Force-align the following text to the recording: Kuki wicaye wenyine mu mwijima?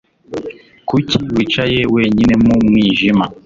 Kuki 0.87 1.17
wicaye 1.33 1.79
wenyine 1.95 2.33
mu 2.43 2.55
mwijima? 2.67 3.23